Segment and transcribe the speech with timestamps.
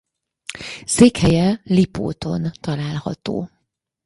[0.85, 3.49] Székhelye Lipóton található.